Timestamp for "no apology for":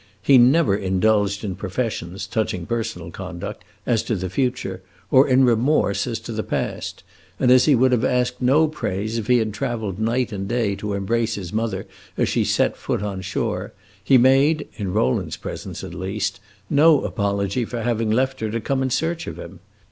16.67-17.83